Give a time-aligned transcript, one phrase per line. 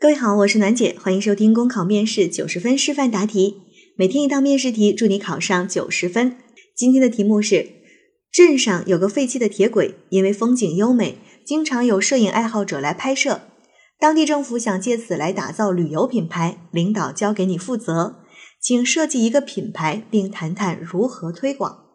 [0.00, 3.62] 各位好，我是暖姐，欢迎收听公考面试九十分示范答题，
[3.96, 6.36] 每天一道面试题，祝你考上九十分。
[6.76, 7.68] 今天的题目是：
[8.30, 13.40] 镇上有个废弃的铁轨，因为风景优美，经常有摄影爱好者来拍摄。
[13.98, 18.20] 当地政府想借此来打造旅游品牌，领导交给你负责，
[18.62, 21.86] 请设计一个品牌，并谈谈如何推广。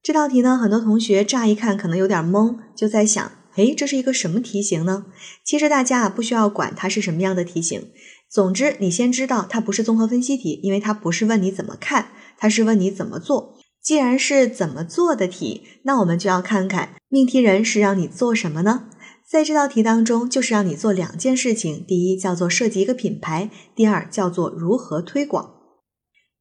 [0.00, 5.06] 这道题呢，很多同学乍一看可能有点懵，就在想，诶，这是一个什么题型呢？
[5.44, 7.90] 其实大家啊，不需要管它是什么样的题型。
[8.30, 13.58] 总之，你先知道它不是综合分析题，因为它不是问你怎么看，它是问你怎么做。
[13.82, 18.88] 既然是怎么做的题，那我们就要看看命题人是让你做什么呢？
[19.28, 25.54] 在这道题当中，就是让你做两件事情：第一叫做设计一个品牌，第二叫做如何推广。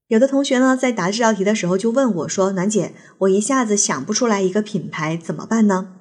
[0.08, 5.96] 有的同学呢，在答这道题的时候就问我说：“暖姐，我一下子想不出来一个品牌，怎么办呢？”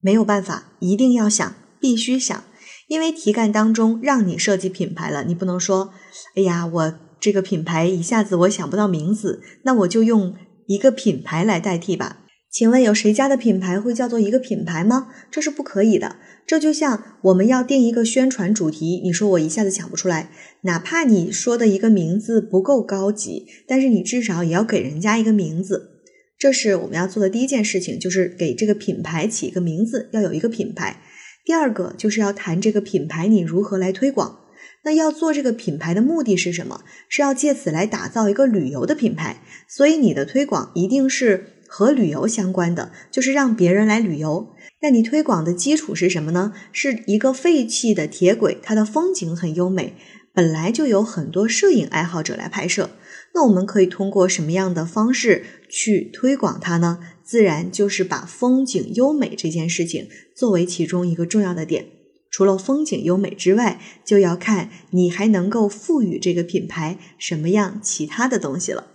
[0.00, 2.44] 没有办法，一定要想，必须想，
[2.88, 5.92] 因为题干当中让你设计品牌了，你不能说
[6.36, 10.34] ：“哎呀，我这个品牌一下子我想不到名字，那我就用
[10.66, 15.08] 一个品牌来代替吧。”请问有谁家的品牌会叫做一个品牌吗？
[15.30, 16.16] 这是不可以的。
[16.46, 20.30] 这就像我们要定一个宣传主题，你说我一下子想不出来，
[20.62, 25.95] 哪怕你说的一个名字不够高级，但是你至少也要给人家一个名字。
[26.38, 31.00] 这是我们要做的第一件事情，就是给这个品牌起一个名字，要有一个品牌。
[31.44, 34.40] 第二个就是要谈这个品牌你如何来推广。
[34.84, 36.82] 那要做这个品牌的目的是什么？
[37.08, 41.52] 是要借此来打造一个旅游的品牌，所以你的推广一定是。
[41.68, 44.54] 和旅游相关的，就是让别人来旅游。
[44.82, 46.52] 那你推广的基础是什么呢？
[46.70, 49.94] 是一个废弃的铁轨，它的风景很优美，
[50.32, 52.90] 本来就有很多摄影爱好者来拍摄。
[53.34, 55.44] 那我们可以通过什么样的方式
[55.76, 56.98] 去推广它呢？
[57.22, 61.86] 自然就是把风景优美这件事情作为其中一个重要的点。
[62.30, 68.86] 除了风景优美之外，就要看你还能够赋予这个品牌什么样其他的东西了。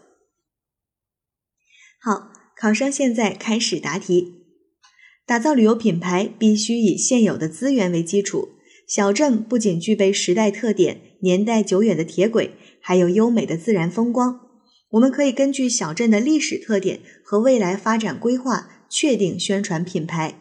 [2.02, 2.32] 好。
[2.54, 4.36] 考生现在开始答题。
[5.26, 8.50] 打造旅游品牌必须以现有的资源为基础。
[8.88, 14.51] 小镇不仅具备时代特点、年代久远的铁轨，还有优美的自然风光。
[14.92, 20.36] 我们可以根据小镇的历史特点和未来发展规划，确定宣传品牌。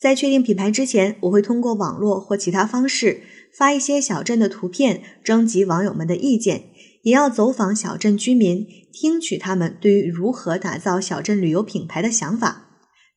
[0.00, 3.22] 在确定品牌之前，我会通过网络或其他方式
[3.54, 6.64] 发一些小镇的图片，征集网友们的意见。
[7.02, 12.66] 也要走访小镇居民，听取他们对于如何打造小镇旅游品牌的想法。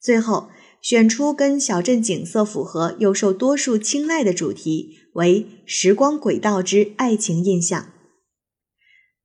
[0.01, 0.49] 最后，
[0.81, 7.92] 选出跟小镇景色符合又受多数青睐的主题，为“时光轨道之爱情印象”。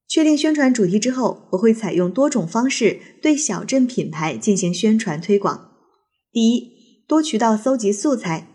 [0.09, 5.73] 确定宣传主题之后，我会采用多种方式对小镇品牌进行宣传推广。
[6.33, 6.73] 第一，
[7.07, 8.49] 多渠道搜集素材。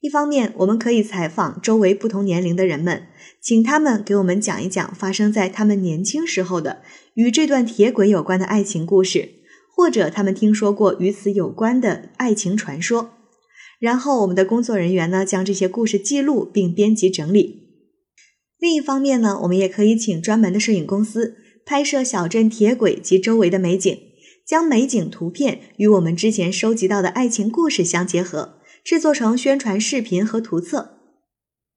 [0.00, 3.08] 一方面，我们可以采访周围不同年龄的人们，
[3.42, 6.82] 请他们给我们讲一讲发生在他们年轻时候的
[7.14, 9.30] 与这段铁轨有关的爱情故事，
[9.74, 13.10] 或者他们听说过与此有关的爱情传说。
[13.80, 17.67] 然后，我们的工作人员呢，将这些故事记录并编辑整理。
[18.58, 23.98] 另一方面呢，我们也可以请专门的摄影公司拍摄小镇铁轨及周围的美景，
[24.46, 28.56] 将美景图片与我们之前收集到的爱情故事相结合。
[28.84, 31.00] 制作成宣传视频和图册。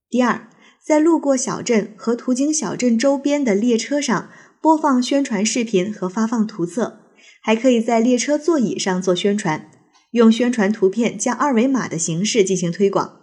[0.10, 0.48] 第二，
[0.86, 4.30] 在路过小镇和途经小镇周边的列车上
[4.62, 7.00] 播放宣传视频和发放图册，
[7.42, 9.70] 还可以在列车座椅上做宣传，
[10.12, 13.21] 用宣传图片加二维码的形式进行推广。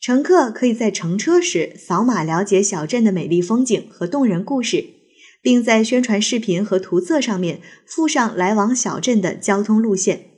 [0.00, 4.84] 乘客可以在乘车时扫码了解小镇的美丽风景和动人故事，
[5.42, 10.30] 并在宣传视频和图册上面附上来往小镇的交通路线。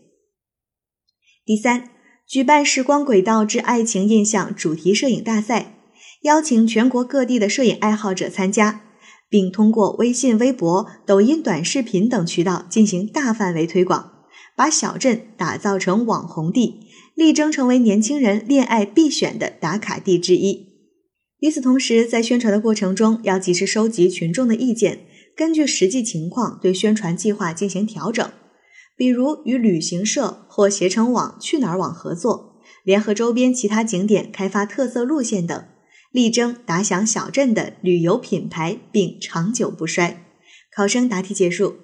[1.45, 1.89] 第三。
[2.25, 5.75] 举办“时光轨道之爱情印象”主题摄影大赛，
[6.23, 8.81] 邀请全国各地的摄影爱好者参加，
[9.29, 14.12] 并通过微信、微博、抖音短视频等渠道进行大范围推广，
[14.57, 20.69] 把小镇打造成网红地，力争成为年轻人恋爱必选的打卡地之一。
[21.41, 25.07] 与此同时，在宣传的过程中，要及时收集群众的意见，
[25.37, 28.31] 根据实际情况对宣传计划进行调整。
[28.95, 35.65] 比如与旅行社或携程网、去哪儿网合作，联合周边其他景点开发特色路线等，
[36.13, 40.25] 力争打响小镇的旅游品牌，并长久不衰。
[40.75, 41.77] 考生答题结束。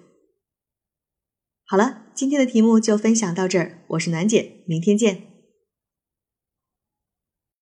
[1.67, 5.28] 好了，今天的题目就分享到这儿，我是楠姐，明天见。